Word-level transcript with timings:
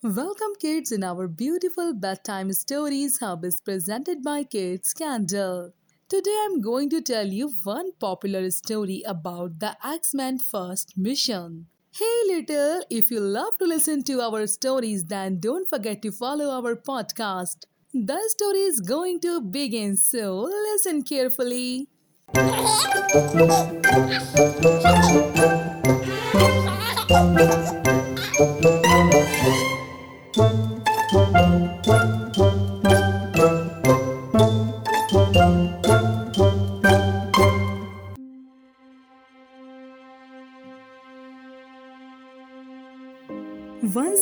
Welcome, 0.00 0.52
kids, 0.60 0.92
in 0.92 1.02
our 1.02 1.26
beautiful 1.26 1.92
bedtime 1.92 2.52
stories 2.52 3.18
hub 3.18 3.44
is 3.44 3.60
presented 3.60 4.22
by 4.22 4.44
Kids 4.44 4.94
Candle. 4.94 5.72
Today, 6.08 6.38
I'm 6.44 6.60
going 6.60 6.88
to 6.90 7.00
tell 7.00 7.26
you 7.26 7.52
one 7.64 7.90
popular 7.98 8.48
story 8.52 9.02
about 9.04 9.58
the 9.58 9.76
X 9.84 10.14
Men 10.14 10.38
first 10.38 10.96
mission. 10.96 11.66
Hey, 11.90 12.22
little, 12.28 12.84
if 12.88 13.10
you 13.10 13.18
love 13.18 13.58
to 13.58 13.64
listen 13.64 14.04
to 14.04 14.20
our 14.20 14.46
stories, 14.46 15.06
then 15.06 15.40
don't 15.40 15.68
forget 15.68 16.00
to 16.02 16.12
follow 16.12 16.48
our 16.48 16.76
podcast. 16.76 17.64
The 17.92 18.20
story 18.28 18.60
is 18.60 18.78
going 18.80 19.18
to 19.22 19.40
begin, 19.40 19.96
so 19.96 20.42
listen 20.42 21.02
carefully. 21.02 21.88
Once 30.38 30.52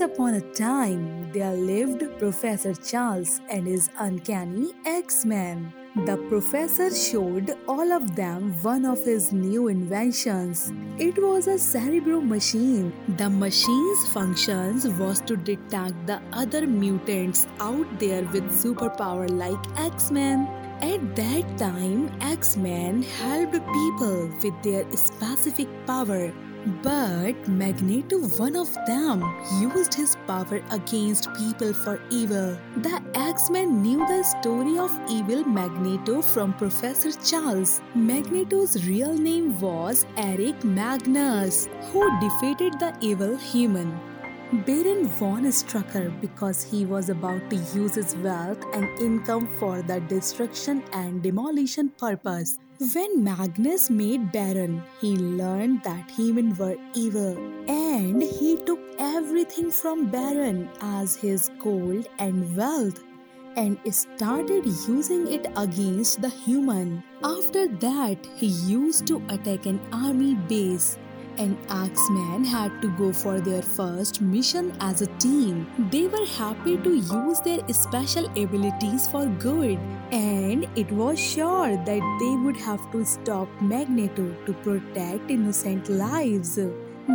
upon 0.00 0.34
a 0.34 0.40
time, 0.52 1.32
there 1.32 1.54
lived 1.54 2.04
Professor 2.18 2.74
Charles 2.74 3.40
and 3.48 3.66
his 3.66 3.88
uncanny 3.98 4.72
X 4.84 5.24
Men. 5.24 5.72
The 5.94 6.16
professor 6.30 6.88
showed 6.88 7.54
all 7.68 7.92
of 7.92 8.16
them 8.16 8.54
one 8.62 8.86
of 8.86 9.04
his 9.04 9.30
new 9.30 9.68
inventions. 9.68 10.72
It 10.96 11.18
was 11.22 11.48
a 11.48 11.58
cerebro 11.58 12.18
machine. 12.18 12.94
The 13.18 13.28
machine's 13.28 14.08
functions 14.08 14.88
was 14.88 15.20
to 15.22 15.36
detect 15.36 16.06
the 16.06 16.22
other 16.32 16.66
mutants 16.66 17.46
out 17.60 17.86
there 18.00 18.22
with 18.32 18.48
superpower 18.50 19.28
like 19.28 19.60
X-Men. 19.78 20.48
At 20.80 21.14
that 21.14 21.58
time, 21.58 22.10
X-Men 22.22 23.02
helped 23.02 23.52
people 23.52 24.30
with 24.42 24.62
their 24.62 24.90
specific 24.96 25.68
power 25.86 26.32
but 26.82 27.48
Magneto, 27.48 28.18
one 28.38 28.56
of 28.56 28.72
them, 28.86 29.22
used 29.60 29.94
his 29.94 30.16
power 30.26 30.62
against 30.70 31.32
people 31.34 31.72
for 31.72 32.00
evil. 32.10 32.56
The 32.78 33.02
X 33.14 33.50
Men 33.50 33.82
knew 33.82 33.98
the 34.06 34.22
story 34.22 34.78
of 34.78 34.92
evil 35.08 35.44
Magneto 35.44 36.22
from 36.22 36.54
Professor 36.54 37.12
Charles. 37.12 37.80
Magneto's 37.94 38.86
real 38.86 39.12
name 39.12 39.58
was 39.60 40.06
Eric 40.16 40.62
Magnus, 40.64 41.68
who 41.90 42.08
defeated 42.20 42.78
the 42.78 42.96
evil 43.00 43.36
human. 43.36 43.98
Baron 44.66 45.08
von 45.08 45.44
Strucker 45.44 46.12
because 46.20 46.62
he 46.62 46.84
was 46.84 47.08
about 47.08 47.48
to 47.48 47.56
use 47.74 47.94
his 47.94 48.14
wealth 48.16 48.62
and 48.74 48.86
income 49.00 49.48
for 49.58 49.80
the 49.80 49.98
destruction 50.00 50.84
and 50.92 51.22
demolition 51.22 51.88
purpose. 51.88 52.58
When 52.78 53.22
Magnus 53.22 53.90
made 53.90 54.32
Baron, 54.32 54.82
he 55.00 55.16
learned 55.16 55.84
that 55.84 56.10
humans 56.10 56.58
were 56.58 56.76
evil 56.94 57.36
and 57.68 58.22
he 58.22 58.56
took 58.56 58.80
everything 58.98 59.70
from 59.70 60.10
Baron 60.10 60.68
as 60.80 61.14
his 61.14 61.50
gold 61.58 62.08
and 62.18 62.56
wealth 62.56 63.00
and 63.56 63.78
started 63.94 64.64
using 64.88 65.28
it 65.28 65.46
against 65.54 66.22
the 66.22 66.30
human. 66.30 67.04
After 67.22 67.68
that, 67.68 68.18
he 68.36 68.46
used 68.46 69.06
to 69.08 69.22
attack 69.28 69.66
an 69.66 69.78
army 69.92 70.34
base 70.34 70.96
and 71.38 71.56
X-Men 71.68 72.44
had 72.44 72.80
to 72.82 72.88
go 72.96 73.12
for 73.12 73.40
their 73.40 73.62
first 73.62 74.20
mission 74.20 74.72
as 74.80 75.02
a 75.02 75.06
team. 75.18 75.66
They 75.90 76.06
were 76.06 76.26
happy 76.26 76.76
to 76.76 76.94
use 76.94 77.40
their 77.40 77.66
special 77.72 78.26
abilities 78.36 79.08
for 79.08 79.26
good, 79.26 79.78
and 80.10 80.68
it 80.76 80.90
was 80.92 81.18
sure 81.18 81.76
that 81.76 82.18
they 82.20 82.36
would 82.44 82.56
have 82.56 82.90
to 82.92 83.04
stop 83.04 83.48
Magneto 83.60 84.34
to 84.46 84.52
protect 84.64 85.30
innocent 85.30 85.88
lives. 85.88 86.58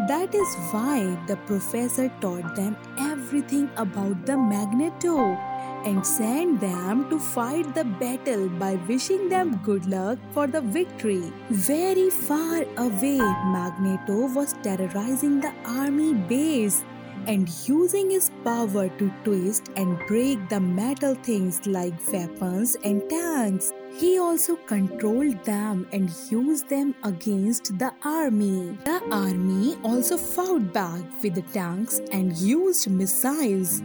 That 0.07 0.35
is 0.35 0.55
why 0.71 1.17
the 1.27 1.37
professor 1.45 2.11
taught 2.19 2.55
them 2.55 2.75
everything 2.99 3.69
about 3.77 4.25
the 4.25 4.37
Magneto 4.37 5.37
and 5.85 6.05
sent 6.05 6.59
them 6.59 7.09
to 7.09 7.19
fight 7.19 7.73
the 7.75 7.83
battle 7.83 8.49
by 8.49 8.75
wishing 8.87 9.29
them 9.29 9.59
good 9.63 9.85
luck 9.85 10.19
for 10.31 10.47
the 10.47 10.61
victory. 10.61 11.31
Very 11.49 12.09
far 12.09 12.63
away, 12.77 13.17
Magneto 13.17 14.27
was 14.33 14.53
terrorizing 14.63 15.41
the 15.41 15.53
army 15.65 16.13
base 16.13 16.83
and 17.27 17.49
using 17.67 18.09
his 18.09 18.31
power 18.43 18.87
to 18.97 19.11
twist 19.23 19.69
and 19.75 19.99
break 20.07 20.47
the 20.49 20.59
metal 20.59 21.13
things 21.15 21.65
like 21.67 21.93
weapons 22.11 22.77
and 22.83 23.03
tanks. 23.09 23.73
He 23.97 24.17
also 24.19 24.55
controlled 24.55 25.43
them 25.43 25.87
and 25.91 26.09
used 26.29 26.69
them 26.69 26.95
against 27.03 27.77
the 27.77 27.91
army. 28.03 28.77
The 28.85 29.01
army 29.11 29.77
also 29.83 30.17
fought 30.17 30.71
back 30.71 31.01
with 31.21 31.35
the 31.35 31.41
tanks 31.53 31.99
and 32.11 32.35
used 32.37 32.89
missiles. 32.89 33.81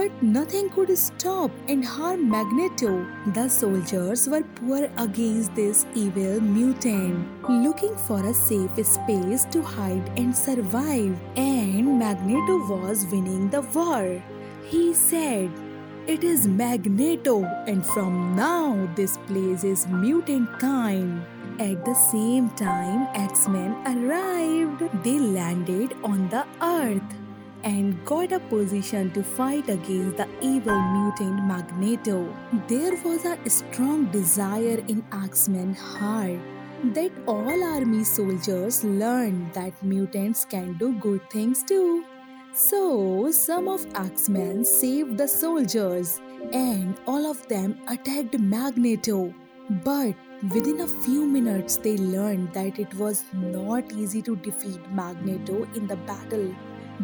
But 0.00 0.22
nothing 0.22 0.70
could 0.70 0.96
stop 0.96 1.50
and 1.68 1.84
harm 1.84 2.30
Magneto. 2.30 3.04
The 3.34 3.50
soldiers 3.50 4.26
were 4.30 4.42
poor 4.56 4.88
against 4.96 5.54
this 5.54 5.84
evil 5.94 6.40
mutant, 6.40 7.28
looking 7.46 7.94
for 8.08 8.24
a 8.24 8.32
safe 8.32 8.80
space 8.86 9.44
to 9.52 9.60
hide 9.60 10.08
and 10.16 10.34
survive. 10.34 11.20
And 11.36 11.98
Magneto 11.98 12.56
was 12.64 13.04
winning 13.12 13.50
the 13.50 13.60
war. 13.60 14.22
He 14.64 14.94
said, 14.94 15.50
It 16.06 16.24
is 16.24 16.48
Magneto, 16.48 17.44
and 17.68 17.84
from 17.84 18.34
now 18.34 18.88
this 18.96 19.18
place 19.28 19.64
is 19.64 19.86
mutant 19.86 20.48
kind. 20.58 21.20
At 21.60 21.84
the 21.84 21.94
same 22.08 22.48
time, 22.56 23.06
X 23.12 23.48
Men 23.48 23.76
arrived. 23.84 24.80
They 25.04 25.18
landed 25.18 25.92
on 26.02 26.30
the 26.30 26.46
Earth 26.64 27.19
and 27.64 28.04
got 28.04 28.32
a 28.32 28.40
position 28.40 29.10
to 29.12 29.22
fight 29.22 29.68
against 29.68 30.16
the 30.16 30.28
evil 30.40 30.80
mutant 30.80 31.44
Magneto. 31.44 32.34
There 32.68 32.96
was 33.04 33.24
a 33.24 33.38
strong 33.50 34.06
desire 34.06 34.82
in 34.88 35.04
X-Men 35.12 35.74
heart 35.74 36.40
that 36.94 37.12
all 37.26 37.64
army 37.64 38.04
soldiers 38.04 38.82
learned 38.84 39.52
that 39.54 39.82
mutants 39.82 40.44
can 40.44 40.78
do 40.78 40.94
good 40.94 41.28
things 41.30 41.62
too. 41.62 42.04
So, 42.52 43.30
some 43.30 43.68
of 43.68 43.86
X-Men 43.94 44.64
saved 44.64 45.18
the 45.18 45.28
soldiers 45.28 46.20
and 46.52 46.98
all 47.06 47.30
of 47.30 47.46
them 47.48 47.78
attacked 47.86 48.38
Magneto. 48.38 49.34
But 49.84 50.14
within 50.52 50.80
a 50.80 50.88
few 50.88 51.26
minutes, 51.26 51.76
they 51.76 51.96
learned 51.96 52.52
that 52.54 52.78
it 52.78 52.92
was 52.94 53.24
not 53.32 53.92
easy 53.92 54.20
to 54.22 54.34
defeat 54.36 54.80
Magneto 54.90 55.68
in 55.74 55.86
the 55.86 55.96
battle 55.96 56.52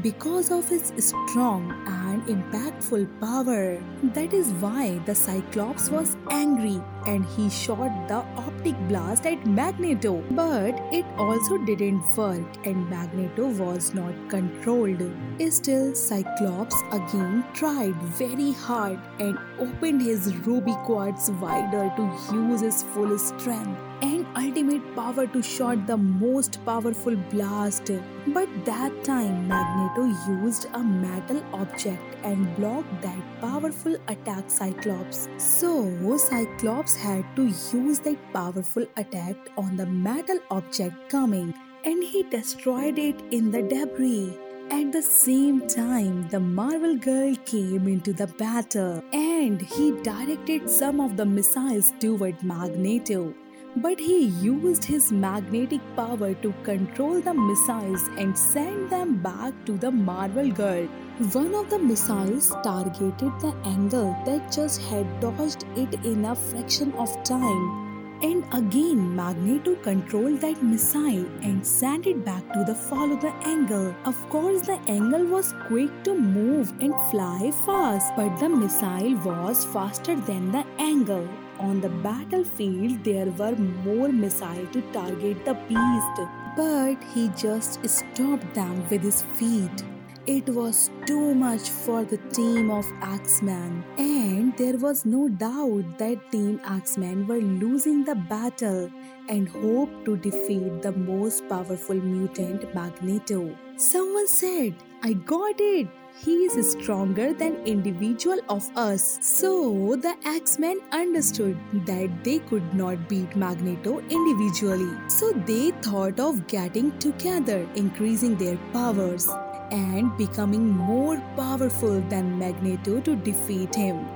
because 0.03 0.51
of 0.51 0.69
his 0.69 0.93
strong 0.99 1.73
and 1.87 2.23
impactful 2.25 3.09
power. 3.21 3.81
That 4.15 4.35
is 4.35 4.49
why 4.61 4.99
the 5.07 5.15
Cyclops 5.15 5.91
was 5.91 6.17
angry 6.31 6.83
and 7.07 7.25
he 7.25 7.49
shot 7.49 8.09
the 8.09 8.25
optic 8.37 8.77
blast 8.89 9.27
at 9.27 9.47
Magneto. 9.47 10.23
But 10.31 10.75
it 10.93 11.05
also 11.17 11.59
didn't 11.59 12.03
work 12.17 12.67
and 12.67 12.91
Magneto 12.91 13.49
was 13.49 13.95
not 13.95 14.15
controlled. 14.29 15.03
Still, 15.51 15.95
Cyclops 15.95 16.77
again 16.93 17.45
tried 17.55 17.95
very 18.03 18.53
hard 18.53 18.99
and 19.21 19.39
opened 19.59 20.03
his 20.03 20.35
ruby 20.47 20.75
quartz 20.85 21.31
wider 21.31 21.93
to 21.97 22.35
use 22.35 22.61
his 22.61 22.83
full 22.83 23.19
strength 23.19 23.81
and 24.03 24.27
ultimate 24.37 24.95
power 24.95 25.27
to 25.27 25.43
shot 25.43 25.87
the 25.87 25.97
most 25.97 26.63
powerful 26.65 27.17
blast. 27.17 27.91
But 28.29 28.49
that 28.65 29.05
time 29.05 29.49
Magneto 29.49 30.05
used 30.43 30.67
a 30.75 30.79
metal 30.81 31.43
object 31.53 32.03
and 32.25 32.55
blocked 32.57 33.03
that 33.03 33.41
powerful 33.41 33.97
attack 34.09 34.45
Cyclops. 34.49 35.29
So 35.39 35.87
Cyclops 36.19 36.96
had 36.97 37.25
to 37.37 37.45
use 37.45 37.99
that 38.01 38.19
powerful 38.33 38.87
attack 38.97 39.37
on 39.57 39.77
the 39.77 39.87
metal 39.87 40.39
object 40.51 41.09
coming 41.09 41.55
and 41.85 42.03
he 42.03 42.23
destroyed 42.25 42.99
it 42.99 43.21
in 43.31 43.51
the 43.51 43.63
debris. 43.63 44.37
At 44.71 44.91
the 44.91 45.03
same 45.03 45.69
time, 45.69 46.29
the 46.29 46.41
Marvel 46.41 46.97
Girl 46.97 47.37
came 47.45 47.87
into 47.87 48.13
the 48.13 48.27
battle 48.27 49.03
and 49.13 49.61
he 49.61 49.93
directed 50.03 50.69
some 50.69 51.01
of 51.01 51.17
the 51.17 51.25
missiles 51.25 51.93
toward 52.01 52.43
Magneto 52.43 53.33
but 53.77 54.01
he 54.01 54.25
used 54.25 54.85
his 54.85 55.13
magnetic 55.13 55.81
power 55.95 56.33
to 56.35 56.53
control 56.65 57.21
the 57.21 57.35
missiles 57.35 58.09
and 58.17 58.37
send 58.37 58.89
them 58.91 59.17
back 59.17 59.53
to 59.67 59.77
the 59.77 59.91
Marvel 59.91 60.51
Girl. 60.51 60.87
One 61.33 61.55
of 61.55 61.69
the 61.69 61.79
missiles 61.79 62.51
targeted 62.63 63.39
the 63.41 63.55
Angel 63.65 64.17
that 64.25 64.51
just 64.51 64.81
had 64.83 65.21
dodged 65.21 65.65
it 65.77 65.93
in 66.05 66.25
a 66.25 66.35
fraction 66.35 66.93
of 66.95 67.23
time. 67.23 67.85
And 68.23 68.45
again, 68.55 69.15
Magneto 69.15 69.75
controlled 69.77 70.41
that 70.41 70.63
missile 70.63 71.27
and 71.43 71.67
sent 71.67 72.07
it 72.07 72.25
back 72.25 72.51
to 72.55 72.65
the 72.65 72.75
follow 72.75 73.17
the 73.17 73.35
Angel. 73.47 73.95
Of 74.07 74.17
course, 74.31 74.63
the 74.63 74.81
Angel 74.87 75.27
was 75.27 75.53
quick 75.67 75.91
to 76.05 76.15
move 76.15 76.73
and 76.81 76.95
fly 77.11 77.51
fast, 77.67 78.17
but 78.17 78.35
the 78.39 78.49
missile 78.49 79.17
was 79.17 79.67
faster 79.67 80.17
than 80.17 80.51
the 80.51 80.65
Angel. 80.79 81.29
On 81.59 81.81
the 81.81 81.89
battlefield, 81.89 83.03
there 83.03 83.27
were 83.27 83.57
more 83.57 84.09
missiles 84.09 84.69
to 84.73 84.83
target 84.93 85.45
the 85.45 85.55
beast, 85.69 86.21
but 86.57 87.03
he 87.15 87.29
just 87.31 87.89
stopped 87.89 88.55
them 88.55 88.87
with 88.91 89.03
his 89.03 89.23
feet. 89.37 89.85
It 90.27 90.49
was 90.49 90.91
too 91.07 91.35
much 91.35 91.71
for 91.71 92.05
the 92.05 92.19
team 92.35 92.71
of 92.71 92.85
X-Men, 93.01 93.85
and 93.97 94.57
there 94.59 94.77
was 94.77 95.05
no 95.05 95.29
doubt 95.29 95.99
that 95.99 96.33
Team 96.33 96.61
X-Men 96.69 97.29
were 97.29 97.41
losing 97.41 98.03
the 98.05 98.17
battle 98.17 98.91
and 99.29 99.49
hoped 99.49 100.05
to 100.05 100.17
defeat 100.17 100.83
the 100.83 100.91
most 100.93 101.49
powerful 101.49 101.95
mutant 101.95 102.75
Magneto. 102.75 103.57
Someone 103.77 104.27
said, 104.27 104.75
I 105.05 105.13
got 105.13 105.61
it! 105.61 105.89
He 106.19 106.45
is 106.47 106.71
stronger 106.73 107.35
than 107.35 107.57
individual 107.67 108.39
of 108.49 108.69
us. 108.75 109.19
So 109.21 109.97
the 109.97 110.15
X-Men 110.25 110.81
understood 110.91 111.59
that 111.85 112.25
they 112.25 112.39
could 112.39 112.75
not 112.75 113.07
beat 113.07 113.37
Magneto 113.37 113.99
individually. 114.09 114.97
So 115.09 115.33
they 115.33 115.73
thought 115.83 116.19
of 116.19 116.47
getting 116.47 116.99
together, 116.99 117.69
increasing 117.75 118.37
their 118.37 118.57
powers 118.73 119.29
and 119.71 120.17
becoming 120.17 120.71
more 120.71 121.21
powerful 121.37 122.01
than 122.09 122.39
Magneto 122.39 123.01
to 123.01 123.17
defeat 123.17 123.75
him. 123.75 124.07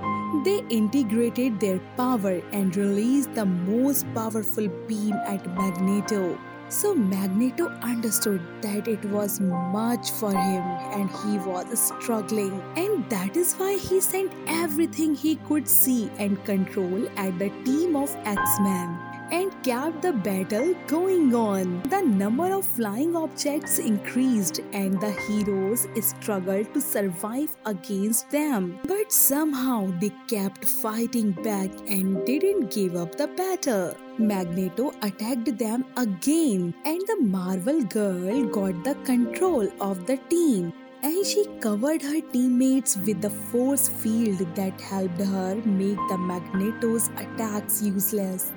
They 0.45 0.61
integrated 0.71 1.61
their 1.61 1.81
power 1.97 2.41
and 2.53 2.75
released 2.77 3.35
the 3.35 3.45
most 3.45 4.07
powerful 4.15 4.69
beam 4.89 5.15
at 5.27 5.47
Magneto. 5.55 6.39
So 6.71 6.95
Magneto 6.95 7.67
understood 7.83 8.41
that 8.63 8.87
it 8.87 9.05
was 9.07 9.41
much 9.41 10.13
for 10.13 10.31
him 10.31 10.63
and 10.95 11.11
he 11.11 11.37
was 11.39 11.93
struggling. 11.99 12.63
And 12.77 13.11
that 13.11 13.37
is 13.37 13.55
why 13.55 13.77
he 13.77 14.01
sent 14.01 14.33
everything 14.47 15.17
he 15.17 15.35
could 15.35 15.67
see 15.67 16.13
and 16.19 16.43
control 16.45 17.09
at 17.17 17.37
the 17.41 17.51
team 17.65 17.97
of 17.97 18.15
X-Men 18.25 19.10
and 19.31 19.51
kept 19.63 20.03
the 20.03 20.13
battle 20.13 20.75
going 20.87 21.35
on. 21.35 21.83
The 21.89 22.03
number 22.03 22.53
of 22.53 22.65
flying 22.65 23.17
objects 23.17 23.79
increased 23.79 24.61
and 24.73 25.01
the 25.01 25.13
heroes 25.27 25.87
struggled 26.01 26.73
to 26.75 26.81
survive 26.81 27.57
against 27.67 28.31
them. 28.31 28.79
But 28.87 29.13
somehow 29.13 29.93
they 30.01 30.13
kept 30.29 30.65
fighting 30.65 31.33
back 31.33 31.71
and 31.89 32.25
didn't 32.27 32.71
give 32.71 32.97
up 32.97 33.17
the 33.17 33.29
battle. 33.29 33.97
Magneto 34.19 34.93
attacked 35.03 35.57
them 35.59 35.85
again 35.97 36.75
and 36.85 37.01
the 37.07 37.19
Marvel 37.21 37.83
girl 37.85 38.45
got 38.47 38.85
the 38.85 38.95
control 39.05 39.69
of 39.81 40.07
the 40.07 40.19
team 40.29 40.73
and 41.03 41.25
she 41.25 41.45
covered 41.61 42.03
her 42.03 42.21
teammates 42.33 42.97
with 43.07 43.23
the 43.23 43.31
force 43.31 43.89
field 43.89 44.39
that 44.55 44.81
helped 44.81 45.21
her 45.21 45.55
make 45.65 45.97
the 46.09 46.19
Magneto's 46.19 47.09
attacks 47.17 47.83
useless. 47.83 48.53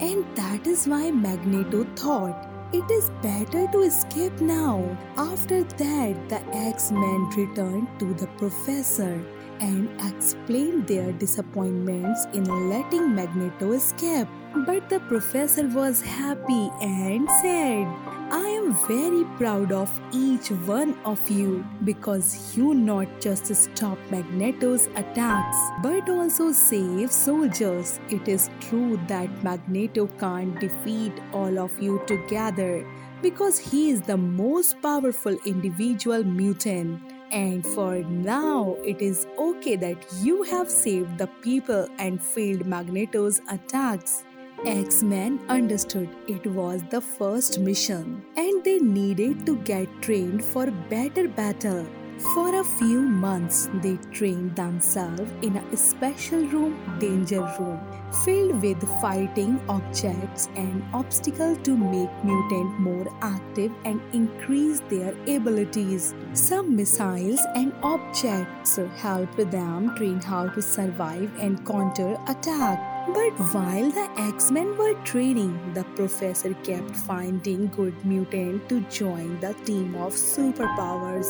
And 0.00 0.24
that 0.36 0.66
is 0.66 0.86
why 0.86 1.10
Magneto 1.10 1.84
thought 1.96 2.50
it 2.72 2.90
is 2.90 3.10
better 3.22 3.68
to 3.70 3.82
escape 3.82 4.40
now. 4.40 4.82
After 5.16 5.62
that, 5.62 6.28
the 6.28 6.42
X 6.52 6.90
Men 6.90 7.30
returned 7.36 7.88
to 8.00 8.14
the 8.14 8.26
professor 8.38 9.24
and 9.60 9.88
explained 10.02 10.88
their 10.88 11.12
disappointments 11.12 12.26
in 12.32 12.44
letting 12.68 13.14
Magneto 13.14 13.72
escape. 13.72 14.26
But 14.66 14.88
the 14.88 14.98
professor 15.00 15.68
was 15.68 16.00
happy 16.02 16.70
and 16.80 17.28
said, 17.40 17.86
I 18.34 18.48
am 18.48 18.74
very 18.88 19.22
proud 19.38 19.70
of 19.70 19.88
each 20.12 20.48
one 20.66 20.98
of 21.04 21.30
you 21.30 21.64
because 21.84 22.56
you 22.56 22.74
not 22.74 23.20
just 23.20 23.54
stop 23.54 23.96
Magneto's 24.10 24.86
attacks 24.96 25.56
but 25.84 26.08
also 26.08 26.50
save 26.50 27.12
soldiers. 27.12 28.00
It 28.10 28.26
is 28.26 28.50
true 28.58 28.98
that 29.06 29.30
Magneto 29.44 30.08
can't 30.18 30.58
defeat 30.58 31.12
all 31.32 31.60
of 31.60 31.80
you 31.80 32.02
together 32.08 32.84
because 33.22 33.56
he 33.56 33.90
is 33.90 34.00
the 34.02 34.16
most 34.16 34.82
powerful 34.82 35.38
individual 35.46 36.24
mutant. 36.24 37.00
And 37.30 37.64
for 37.64 37.98
now, 37.98 38.76
it 38.84 39.00
is 39.00 39.28
okay 39.38 39.76
that 39.76 40.04
you 40.22 40.42
have 40.42 40.68
saved 40.68 41.18
the 41.18 41.28
people 41.40 41.86
and 42.00 42.20
failed 42.20 42.66
Magneto's 42.66 43.40
attacks. 43.48 44.24
X 44.66 45.02
Men 45.02 45.40
understood 45.50 46.08
it 46.26 46.46
was 46.46 46.82
the 46.88 47.00
first 47.00 47.60
mission 47.60 48.24
and 48.34 48.64
they 48.64 48.78
needed 48.78 49.44
to 49.44 49.56
get 49.56 49.88
trained 50.00 50.42
for 50.42 50.70
better 50.88 51.28
battle. 51.28 51.86
For 52.32 52.58
a 52.58 52.64
few 52.64 53.02
months, 53.02 53.68
they 53.82 53.98
trained 54.10 54.56
themselves 54.56 55.30
in 55.42 55.56
a 55.56 55.76
special 55.76 56.46
room, 56.46 56.96
Danger 56.98 57.42
Room, 57.58 57.78
filled 58.24 58.62
with 58.62 58.80
fighting 59.02 59.60
objects 59.68 60.48
and 60.56 60.82
obstacles 60.94 61.58
to 61.64 61.76
make 61.76 62.24
mutant 62.24 62.80
more 62.80 63.06
active 63.20 63.70
and 63.84 64.00
increase 64.14 64.80
their 64.88 65.12
abilities. 65.26 66.14
Some 66.32 66.74
missiles 66.74 67.40
and 67.54 67.74
objects 67.82 68.78
helped 68.96 69.50
them 69.50 69.94
train 69.96 70.22
how 70.22 70.48
to 70.48 70.62
survive 70.62 71.30
and 71.38 71.66
counter 71.66 72.16
attack. 72.28 72.93
But 73.06 73.32
while 73.52 73.90
the 73.90 74.08
X-Men 74.16 74.78
were 74.78 74.94
training, 75.04 75.74
the 75.74 75.84
professor 75.94 76.54
kept 76.64 76.96
finding 76.96 77.68
good 77.68 77.94
mutants 78.04 78.68
to 78.68 78.80
join 78.88 79.38
the 79.40 79.52
team 79.64 79.94
of 79.94 80.14
superpowers. 80.14 81.28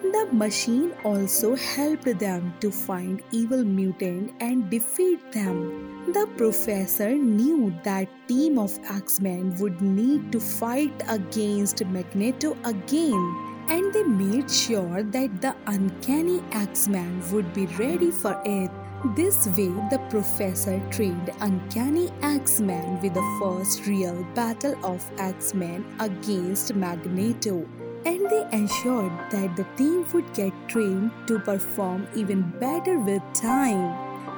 The 0.00 0.28
machine 0.32 0.94
also 1.02 1.56
helped 1.56 2.18
them 2.20 2.54
to 2.60 2.70
find 2.70 3.20
evil 3.32 3.64
mutant 3.64 4.32
and 4.40 4.70
defeat 4.70 5.32
them. 5.32 6.12
The 6.12 6.28
professor 6.36 7.10
knew 7.10 7.74
that 7.82 8.08
team 8.28 8.58
of 8.58 8.78
X-Men 8.88 9.56
would 9.58 9.82
need 9.82 10.30
to 10.30 10.38
fight 10.40 10.94
against 11.08 11.84
Magneto 11.84 12.56
again 12.64 13.48
and 13.68 13.92
they 13.92 14.04
made 14.04 14.50
sure 14.50 15.02
that 15.02 15.42
the 15.42 15.54
uncanny 15.66 16.42
X-Men 16.52 17.22
would 17.32 17.52
be 17.52 17.66
ready 17.66 18.10
for 18.10 18.40
it. 18.44 18.70
This 19.04 19.46
way, 19.46 19.68
the 19.90 20.04
professor 20.10 20.82
trained 20.90 21.30
Uncanny 21.40 22.10
X-Men 22.20 23.00
with 23.00 23.14
the 23.14 23.38
first 23.38 23.86
real 23.86 24.24
battle 24.34 24.74
of 24.84 25.08
X-Men 25.18 25.86
against 26.00 26.74
Magneto. 26.74 27.64
And 28.04 28.28
they 28.28 28.44
ensured 28.50 29.12
that 29.30 29.54
the 29.54 29.64
team 29.76 30.04
would 30.12 30.34
get 30.34 30.52
trained 30.66 31.12
to 31.28 31.38
perform 31.38 32.08
even 32.16 32.42
better 32.58 32.98
with 32.98 33.22
time. 33.34 33.94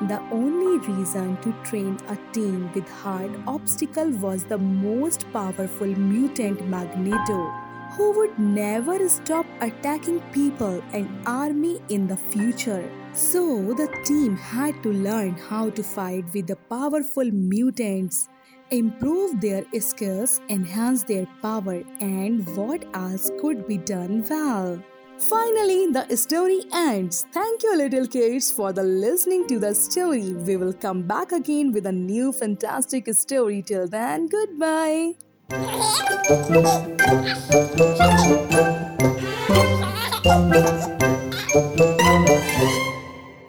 The 0.09 0.21
only 0.31 0.77
reason 0.87 1.39
to 1.39 1.55
train 1.65 1.99
a 2.09 2.19
team 2.35 2.71
with 2.75 2.89
hard 2.89 3.31
obstacle 3.47 4.11
was 4.11 4.45
the 4.45 4.59
most 4.59 5.25
powerful 5.33 5.87
mutant 5.87 6.69
Magneto, 6.69 7.49
who 7.97 8.13
would 8.13 8.39
never 8.39 9.09
stop 9.09 9.47
attacking 9.63 10.21
people 10.33 10.83
and 10.93 11.09
army 11.27 11.81
in 11.89 12.07
the 12.07 12.19
future. 12.19 12.91
So 13.13 13.75
the 13.75 13.89
team 14.05 14.37
had 14.37 14.83
to 14.83 14.93
learn 14.93 15.37
how 15.37 15.71
to 15.71 15.83
fight 15.83 16.25
with 16.33 16.47
the 16.47 16.57
powerful 16.57 17.31
mutants, 17.31 18.29
improve 18.71 19.41
their 19.41 19.65
skills, 19.81 20.41
enhance 20.49 21.03
their 21.03 21.27
power, 21.43 21.83
and 22.01 22.47
what 22.57 22.85
else 22.95 23.31
could 23.41 23.67
be 23.67 23.79
done 23.79 24.25
well. 24.31 24.83
Finally, 25.19 25.93
the 25.93 26.17
story 26.17 26.63
ends. 26.73 27.27
Thank 27.33 27.63
you, 27.63 27.77
little 27.77 28.07
kids, 28.07 28.51
for 28.51 28.73
the 28.73 28.83
listening 28.83 29.47
to 29.49 29.59
the 29.59 29.75
story. 29.75 30.33
We 30.33 30.57
will 30.57 30.73
come 30.73 31.03
back 31.03 31.33
again 31.33 31.73
with 31.73 31.87
a 31.87 31.93
new 31.93 32.33
fantastic 32.33 33.13
story. 33.15 33.63
Till 33.63 33.87
then, 33.87 34.29
goodbye. 34.29 35.15